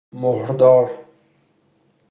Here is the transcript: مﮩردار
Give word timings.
مﮩردار 0.21 0.87